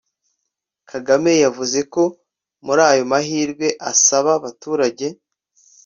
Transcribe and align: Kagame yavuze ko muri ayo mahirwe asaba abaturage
Kagame 0.89 1.31
yavuze 1.43 1.79
ko 1.93 2.03
muri 2.65 2.81
ayo 2.91 3.03
mahirwe 3.11 3.67
asaba 3.91 4.29
abaturage 4.39 5.05